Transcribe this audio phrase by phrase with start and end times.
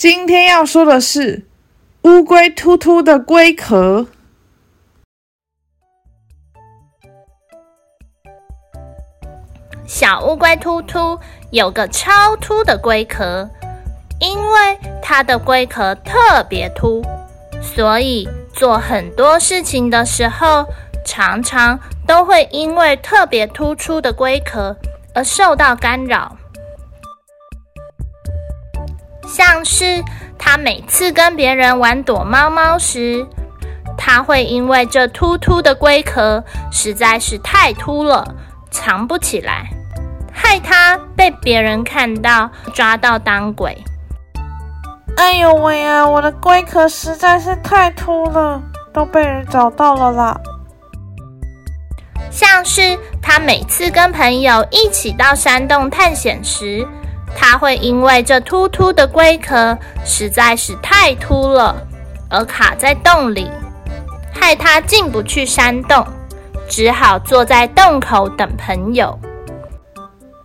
[0.00, 1.44] 今天要说的是
[2.04, 4.06] 乌龟突突的龟壳。
[9.86, 11.18] 小乌龟突突
[11.50, 13.50] 有个超凸的龟壳，
[14.18, 17.04] 因为它的龟壳特别凸，
[17.60, 20.64] 所以做很多事情的时候，
[21.04, 24.74] 常常都会因为特别突出的龟壳
[25.14, 26.38] 而受到干扰。
[29.30, 30.02] 像是
[30.36, 33.24] 他每次跟别人玩躲猫猫时，
[33.96, 38.34] 他会因为这突突的龟壳实在是太凸了，
[38.72, 39.70] 藏不起来，
[40.32, 43.78] 害他被别人看到抓到当鬼。
[45.16, 46.04] 哎呦喂啊！
[46.04, 48.60] 我的龟壳实在是太凸了，
[48.92, 50.40] 都被人找到了啦。
[52.30, 56.84] 像是他每次跟朋友一起到山洞探险时。
[57.42, 61.74] 它会因为这突突的龟壳实在是太凸了，
[62.28, 63.50] 而卡在洞里，
[64.30, 66.06] 害它进不去山洞，
[66.68, 69.18] 只好坐在洞口等朋友。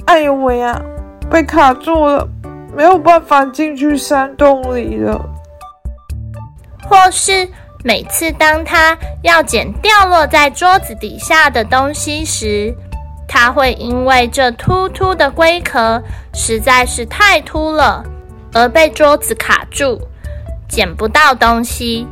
[0.05, 0.81] 哎呦喂呀，
[1.29, 2.25] 被卡住了，
[2.73, 5.21] 没有办法进去山洞里了。
[6.89, 7.45] 或是
[7.83, 12.73] 每次当他要捡掉落在桌子底下的东西时，
[13.37, 16.01] 它会因为这突突的龟壳
[16.33, 18.01] 实在是太凸了，
[18.53, 19.99] 而被桌子卡住，
[20.69, 22.07] 捡不到东西。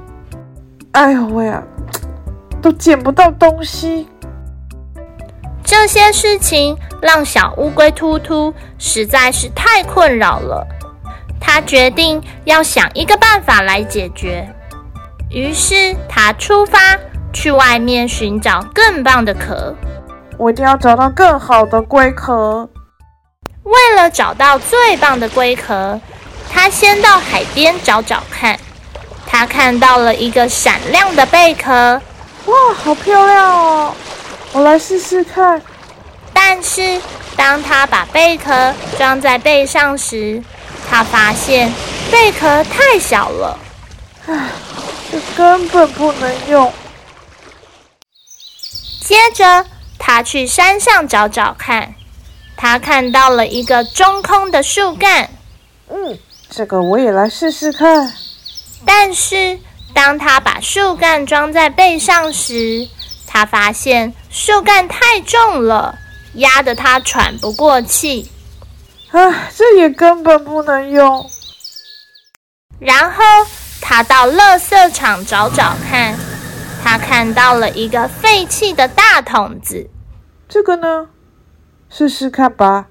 [0.91, 1.63] 哎呦喂呀，
[2.61, 4.05] 都捡不到东西！
[5.63, 10.67] 这些事情让小乌龟突突实在是太困扰了。
[11.39, 14.45] 他决定要想一个办法来解决。
[15.29, 16.99] 于是他出发
[17.31, 19.73] 去外面寻找更棒的壳。
[20.37, 22.69] 我一定要找到更好的龟壳。
[23.63, 25.99] 为了找到最棒的龟壳，
[26.51, 28.59] 他先到海边找找看。
[29.25, 32.01] 他看到了一个闪亮的贝壳，
[32.45, 33.95] 哇，好漂亮哦！
[34.51, 35.61] 我来试试看。
[36.33, 37.01] 但是
[37.35, 40.43] 当他把贝壳装在背上时，
[40.89, 41.71] 他发现
[42.11, 43.57] 贝壳太小了。
[44.27, 44.49] 唉，
[45.11, 46.71] 这根本不能用。
[49.01, 49.65] 接着。
[50.05, 51.95] 他去山上找找看，
[52.57, 55.29] 他看到了一个中空的树干。
[55.89, 56.19] 嗯，
[56.49, 58.13] 这个我也来试试看。
[58.85, 59.57] 但是
[59.93, 62.89] 当他把树干装在背上时，
[63.25, 65.97] 他发现树干太重了，
[66.33, 68.29] 压得他喘不过气。
[69.11, 71.31] 唉，这也根本不能用。
[72.77, 73.23] 然后
[73.79, 76.19] 他到垃圾场找找看，
[76.93, 79.89] 他看到了一个废弃的大桶子。
[80.47, 81.07] 这个呢，
[81.89, 82.85] 试试看吧。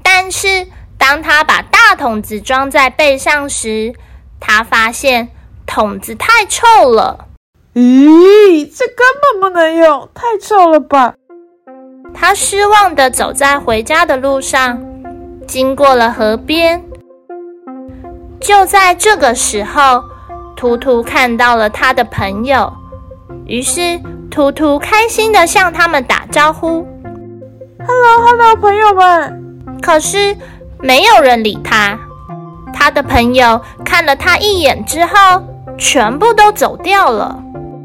[0.00, 3.94] 但是当他把大桶子装在背上时，
[4.38, 5.30] 他发现
[5.66, 7.26] 桶子太臭了。
[7.74, 11.14] 咦，这根本不能用，太臭了吧！
[12.14, 14.80] 他失望的走在回家的路上，
[15.48, 16.84] 经过了河边。
[18.40, 20.04] 就在这个时候，
[20.54, 22.72] 图图看到了他的朋友，
[23.46, 26.86] 于是图图开心的向他们打招呼。
[27.78, 29.42] Hello，Hello，朋友们。
[29.80, 30.36] 可是
[30.78, 31.98] 没有人理他。
[32.72, 35.42] 他的朋友看了他一眼之后，
[35.76, 37.42] 全部都走掉了。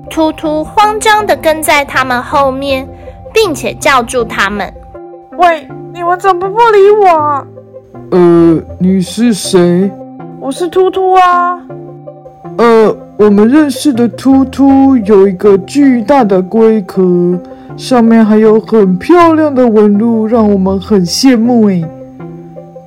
[0.10, 2.88] 突突慌张的跟在他们后面，
[3.34, 4.72] 并且叫住他们
[5.38, 7.46] ：“喂，你们怎么不理我
[8.12, 9.92] ？”“呃，你是谁
[10.40, 11.60] ？”“我是突突啊。
[12.58, 17.40] ”“呃，我们认识的突突有一个巨大的龟壳。”
[17.78, 21.86] 上面还有很漂亮的纹路，让我们很羡慕诶。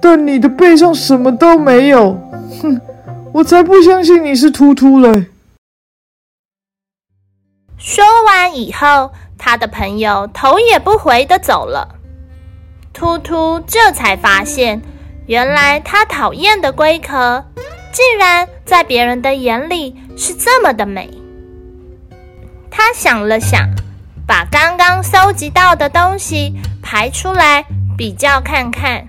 [0.00, 2.18] 但你的背上什么都没有，
[2.60, 2.80] 哼！
[3.32, 5.26] 我才不相信你是突突嘞。
[7.78, 11.96] 说完以后，他的朋友头也不回的走了。
[12.92, 14.82] 突突这才发现，
[15.26, 17.44] 原来他讨厌的龟壳，
[17.92, 21.10] 竟然在别人的眼里是这么的美。
[22.70, 23.68] 他想了想。
[24.30, 27.64] 把刚刚搜集到的东西排出来
[27.98, 29.04] 比较看看。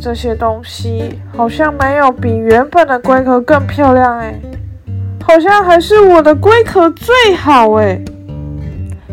[0.00, 4.34] 这些东西好像没有比原本的龟壳更漂亮哎，
[5.22, 8.00] 好像还是我的龟壳最好哎。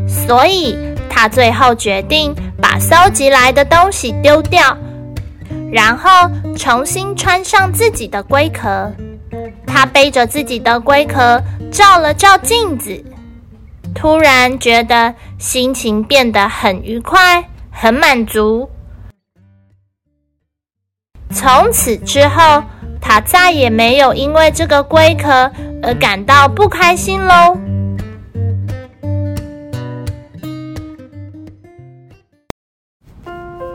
[0.08, 0.78] 所以
[1.10, 4.78] 他最后决定把搜集来的东西丢掉，
[5.70, 6.10] 然后
[6.56, 8.90] 重新穿上自己的龟壳。
[9.78, 11.40] 他背着自己的龟壳，
[11.72, 13.06] 照了照镜子，
[13.94, 18.72] 突然觉得心情变得很愉快，很满足。
[21.30, 22.64] 从此之后，
[23.00, 25.52] 他再也没有因为这个龟壳
[25.84, 27.56] 而感到不开心喽。